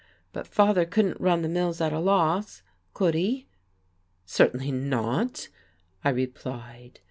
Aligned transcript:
But 0.33 0.47
father 0.47 0.83
couldn't 0.85 1.21
run 1.21 1.43
the 1.43 1.47
mills 1.47 1.79
at 1.79 1.93
a 1.93 1.99
loss 1.99 2.63
could 2.95 3.13
he?" 3.13 3.45
"Certainly 4.25 4.71
not," 4.71 5.49
I 6.03 6.09
replied. 6.09 6.99